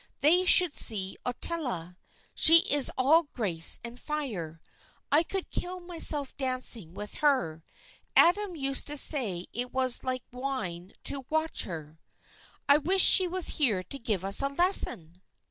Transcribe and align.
They 0.21 0.45
should 0.45 0.73
see 0.75 1.15
Ottila; 1.27 1.95
she 2.33 2.61
is 2.73 2.89
all 2.97 3.27
grace 3.35 3.79
and 3.83 3.99
fire. 3.99 4.59
I 5.11 5.21
could 5.21 5.51
kill 5.51 5.79
myself 5.79 6.35
dancing 6.37 6.95
with 6.95 7.13
her. 7.21 7.63
Adam 8.15 8.55
used 8.55 8.87
to 8.87 8.97
say 8.97 9.45
it 9.53 9.71
was 9.71 10.03
like 10.03 10.23
wine 10.31 10.93
to 11.03 11.27
watch 11.29 11.65
her." 11.65 11.99
"I 12.67 12.79
wish 12.79 13.03
she 13.03 13.27
was 13.27 13.59
here 13.59 13.83
to 13.83 13.99
give 13.99 14.25
us 14.25 14.41
a 14.41 14.47
lesson." 14.47 15.21